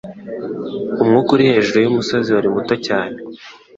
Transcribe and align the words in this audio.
Umwuka 1.01 1.29
uri 1.35 1.43
hejuru 1.51 1.77
yumusozi 1.79 2.29
wari 2.31 2.49
muto 2.55 2.75
cyane. 2.87 3.17